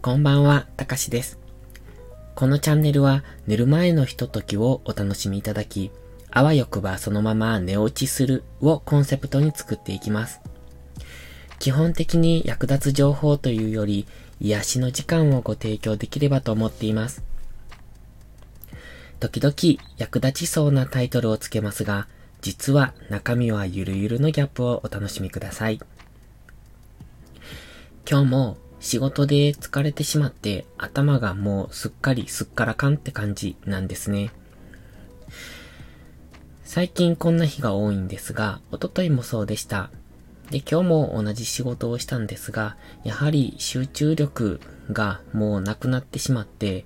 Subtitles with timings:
[0.00, 1.40] こんばんは、たかしです。
[2.36, 5.90] このチャンネルは寝る前のひとときをお楽しみいただき、
[6.30, 10.40] あわよくばそのまま寝落ちするをコンセプトに作っていきます。
[11.58, 14.06] 基本的に役立つ情報というより、
[14.38, 17.24] 癒しの時間をご提供できればと思っています。
[19.18, 22.06] 時々役立ちそうなタイトルをつけますが、
[22.40, 25.80] 実は中身はゆるゆるのギャップをお楽しみください。
[28.08, 34.30] 今日も仕事で疲れてしまって頭がもうすっかりすっからかんって感じなんですね。
[36.64, 39.90] 最近こんな日が多いんですが、おとといもそうでした。
[40.50, 44.60] で、今日も同じ仕事をしたんですが、やはり集中力
[44.92, 46.84] がもうなくなってしまって、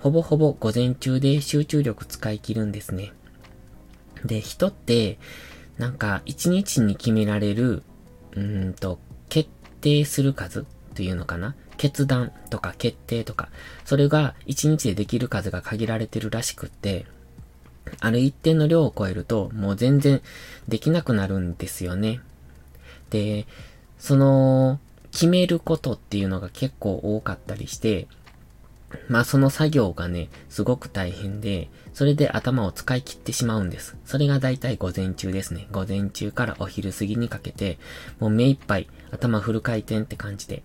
[0.00, 3.12] ほぼほぼ午前中で集中力使い切るんですね。
[4.24, 5.18] で、人って、
[5.78, 7.82] なんか一日に決められる、
[8.36, 8.98] うんと、
[9.28, 9.48] 決
[9.80, 10.66] 定する数
[11.00, 11.54] っていうのかな？
[11.78, 13.48] 決断とか決定とか、
[13.86, 17.06] それが1日でできる数が限られてるらしくって、
[18.00, 20.20] ある一定の量を超えると、もう全然
[20.68, 22.20] できなくなるんですよね。
[23.08, 23.46] で、
[23.98, 24.78] その、
[25.10, 28.06] 決めることっていうのが結構多かったりして、
[29.08, 33.96] まあその作業がね、すごく大変で、それで頭を使い切ってしまうんです。
[34.04, 35.66] それがだいたい午前中ですね。
[35.72, 37.78] 午前中からお昼過ぎにかけて、
[38.18, 40.62] もう目いっぱい頭フル回転って感じで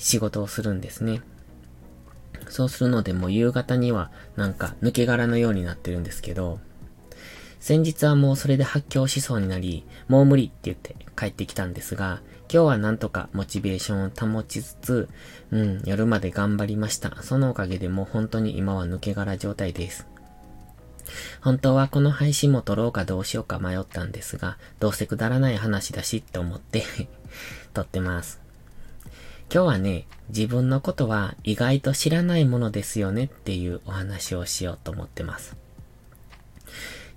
[0.00, 1.20] 仕事をするんですね。
[2.48, 6.58] そうするのでもう夕方にはなんか抜け殻のようになってるんですけど、
[7.60, 15.08] 先日はもうそれで発狂しそうになり、もう無理って言って帰ってきたんですが、今日はなんとかモチベーションを保ちつつ、
[15.52, 17.22] うん、夜まで頑張りました。
[17.22, 20.06] そのおかげでもう本当に今は抜け殻状態です。
[21.42, 26.84] 本当はこの配信も撮ろうかどうしようか迷ったんですが、どうせくだらない話だしって思って
[27.74, 28.39] 撮ってます。
[29.52, 35.56] 今日はね、自分のことは意外と知らないものですよねっていうお話をしようと思ってます。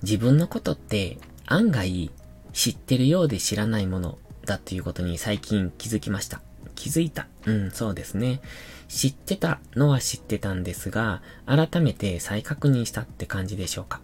[0.01, 2.11] 自分のことって案外
[2.51, 6.41] 知ってるようで知らないものだということに最近気づきました。
[6.73, 7.27] 気づいた。
[7.45, 8.41] うん、そうですね。
[8.87, 14.01] 知ってたのは知ってたんですが、改めて再確認したって感じでしょうか。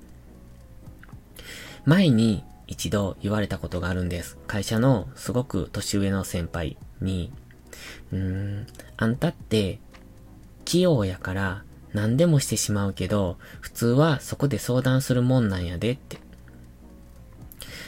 [1.83, 4.37] 前に一度言われたことがあるんです。
[4.45, 7.33] 会社のすごく年上の先輩に、
[8.11, 8.67] うーん、
[8.97, 9.79] あんたって、
[10.65, 11.63] 器用やから
[11.93, 16.17] 何でもしてしまうけど、普通はそこで相談するもんなんやでって。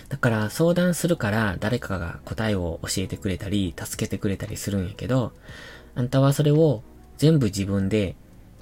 [0.10, 5.32] だから相談するから誰かが答えを教えてくれたり、助けてくれたりするんやけど、
[5.96, 6.84] あんたはそれを
[7.18, 8.16] 全部自分で、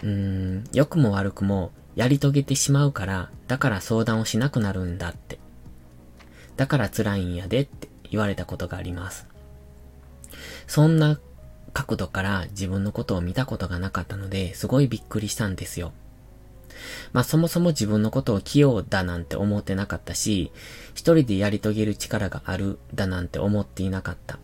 [0.03, 5.39] うーん、良くも悪くもやり遂げてしまうから、だから相談をしなくなるんだって。
[6.57, 9.28] だから辛いんやでって言われたことがあります。
[10.67, 11.19] そんな
[11.73, 15.91] 角度から自分のことを見たことがなかったので、すごいびっくりしたんですよ。
[17.13, 20.51] まあそもそも自分のことを器用だなんて思ってなかったし、
[20.94, 24.39] 一人でやり遂げる力があるだなんて思っていなかった。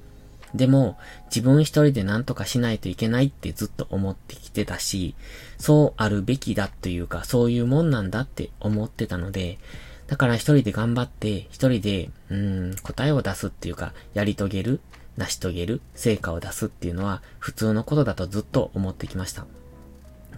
[0.54, 5.16] でも、自分一人で何とかしないといけないってずっと思ってきてたし、
[5.58, 9.60] そうあるべきだというか、そういうもんなんだって思ってたので、
[10.08, 14.80] だから一人で頑張って、一人で、うん、答えを出すっていうか、やり遂げる
[15.18, 19.46] 成し遂げる、成果を出すっていうのは普通のことだとずっと思ってきました。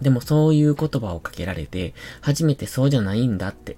[0.00, 3.76] でもそういう言葉をかけられて、初めてそうじゃないんだって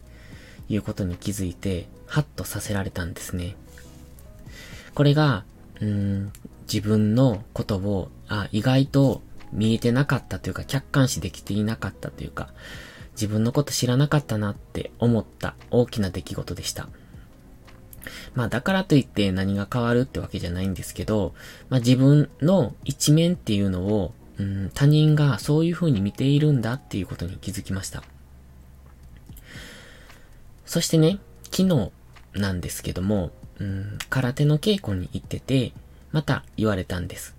[0.69, 3.57] いうことに気づいて、ハッとさせられたんですね。
[4.95, 5.45] これが、
[5.81, 6.33] うん、
[6.73, 9.23] 自分のことを、あ、意外と
[9.53, 12.49] 見えてなかったというか、客観視できていなかったというか、
[13.13, 16.89] 自分のこと知らなかったなって思った大きな出来事でした。
[18.35, 21.35] まあだからといって何が変わるってわけじゃないんですけど、
[21.69, 28.03] まあ自分の一面っていうのを、うん、他人がそういう風に見ているんだっていうことに気づきました。
[30.65, 31.91] そしてね、昨日
[32.35, 35.73] なんですけども、うん、空手の稽古に行ってて、
[36.13, 37.35] また言われたんです。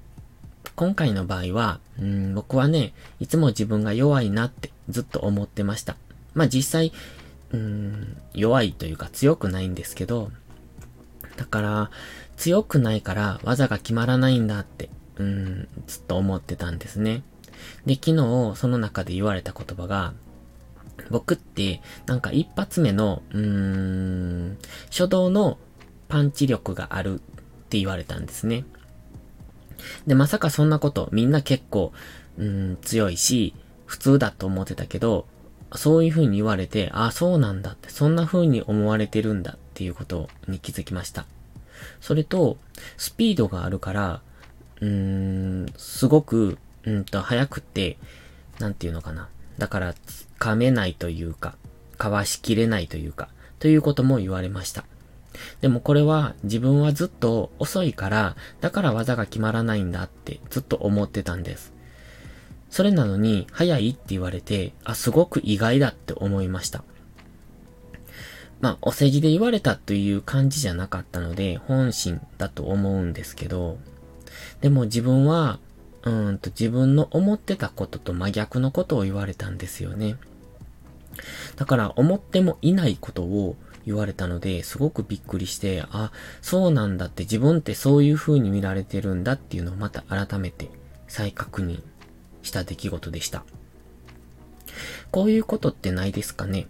[0.75, 5.95] 今回の場合は、うん、僕はね、いつも自分が弱いなってずっと思ってました。
[6.33, 6.91] まあ実際、
[7.51, 10.31] うん、弱いというか強くないんですけど、
[11.37, 11.91] だから、
[12.37, 17.23] 強くないから技が決まらないんだって、うん、ずっと思ってたんですね。
[17.85, 20.13] で、昨日、その中で言われた言葉が、
[21.09, 24.57] 僕って、なんか一発目の、うーん、
[24.89, 25.57] 初動の
[26.07, 27.17] パンチ力があるっ
[27.69, 28.65] て言われたんですね。
[30.05, 31.93] で、まさかそんなこと、みんな結構、
[32.37, 33.53] うん、強いし、
[33.85, 35.27] 普通だと思ってたけど、
[35.75, 41.25] そういう風に言われて、ああ、そうなんだって、そんな風に思われてるんだっていうことに気づきました。
[41.99, 42.57] それと、
[42.97, 44.21] スピードがあるから、
[44.81, 47.97] うーん、すごくうんと、早くて、
[48.59, 49.29] なんていうのかな。
[49.57, 49.93] だから、
[50.39, 51.55] 噛めないというか、
[51.97, 53.29] かわしきれないというか、
[53.59, 54.85] ということも言われました。
[55.61, 61.73] でもこれは自分はずっと遅いから、だから技が決まらないんだってずっと思ってたんです。
[62.71, 66.83] それなのに、早いって言われて、あ、すごく意外だって思いました。
[68.61, 73.77] まあ、お世辞で言われたという感じじゃなかったので、本心だと思うんですけど、
[74.61, 75.59] でも自分は、
[76.03, 80.15] うんと自分の思ってたことと真逆のことを言われたんですよね。
[81.57, 90.69] だから思ってもいないことを言われたので、すごくびっくりして、あ、そうなんだって自分ってそういう風に見られてるんだっていうのをまた改めて
[91.07, 91.83] 再確認
[92.43, 93.43] した出来事でした。
[95.11, 96.67] こういうことってないですかね？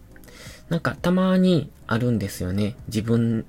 [0.70, 2.76] なんかたまにあるんですよね。
[2.88, 3.46] 自分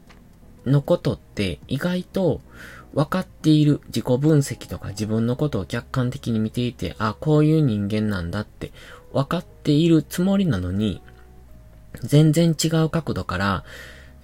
[0.67, 2.41] のことって意外と
[2.95, 8.71] 分かっている自己分析とか自分のことを客観的に見ていて、あ、こういう人間なんだって
[9.13, 11.01] 分かっているつもりなのに、
[12.03, 13.65] 全然違う角度から、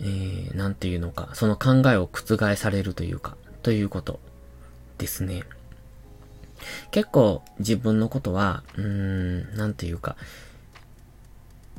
[0.00, 4.20] えー、なんていうのか、その考えを覆されるというか、ということ
[4.98, 5.44] ですね。
[6.90, 10.16] 結構自分のことは、うーん、なんていうか、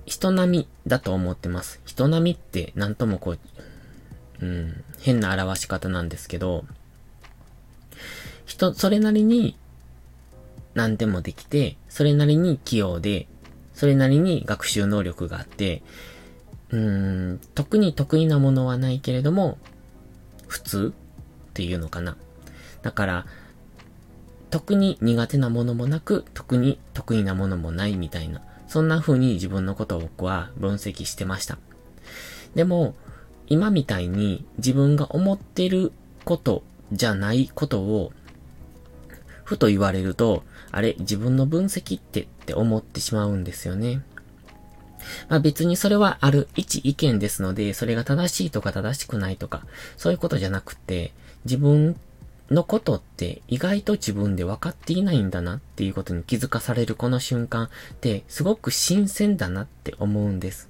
[0.06, 1.80] 人並みだと思ってます。
[1.86, 3.40] 人並みってなんともこう、
[4.42, 6.66] うん、変な表し方なんですけど、
[8.46, 9.56] 人、それなりに
[10.74, 13.28] 何でもできて、それなりに器用で、
[13.74, 15.84] それなりに学習能力があって、
[16.72, 19.58] うーん、特に得意なものはないけれども、
[20.48, 20.94] 普通
[21.50, 22.18] っていうのかな。
[22.82, 23.26] だから、
[24.50, 31.58] 特に苦手なものもなく、特に得意なものもないみたいな、そんな風に自分のことを僕は分析してました。
[32.56, 32.96] でも、
[33.48, 35.92] 今みたいに自分が思ってる
[36.26, 38.12] ことじゃないことを、
[39.44, 44.04] ふと言われると、あれ、自分の分析ってって思ってしまうんですよね。
[45.28, 49.66] まあ別にそれはある一意見ですので、それが正しいとか正しくないとか、
[49.98, 51.14] そういうことじゃなくて、
[51.46, 51.96] 自分
[52.52, 57.70] のことって意外と自分で分かっていないんだなっていうことに気づかされるこの瞬間っ
[58.02, 60.70] てすごく新鮮だなって思うんです。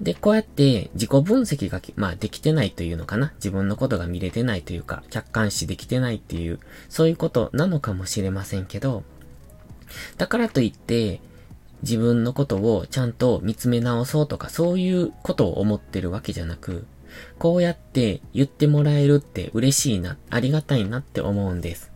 [0.00, 3.32] で、こうやって自己分析が、まあできてないというのかな。
[3.36, 6.58] 自分のことが見れてないというか、客観視できてないっていう、
[6.88, 9.04] そういうことなのかもしれませんけど、
[10.18, 11.20] だからといって、
[11.82, 16.86] 自分のことをちゃんと見つめ直そうとか、そういうことを思ってるわけじゃなく、
[17.38, 21.90] こうやって言ってもらえるって嬉しいな、ありがたいなって思うんです。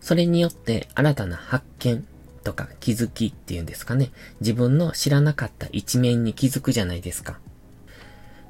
[0.00, 2.06] それによって新たな発見
[2.44, 4.10] とか気づきっていうんですかね。
[4.40, 7.40] 自分の知らなかった一面に気づくじゃないですか。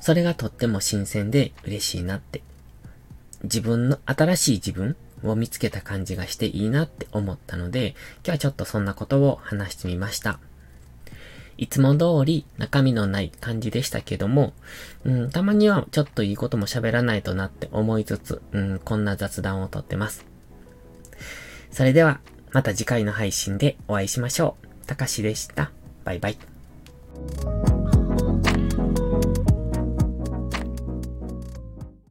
[0.00, 2.43] それがとっても新鮮で嬉しいなって。
[3.43, 10.39] 自分の新しい自分を見つけた感じがしていいなって思ったので、今日はちょっとそんなことを話してみました。
[11.59, 14.53] いつも通り中身のない感じでしたけども、
[15.05, 20.27] うん、たまにはちょっといいことも喋らないとなって思いつつ、うん、こんな雑談をとってます。
[21.71, 22.21] それでは、
[22.53, 24.87] また次回の配信でお会いしましょう。
[24.87, 25.71] たかしでした。
[26.05, 26.39] バイバイ。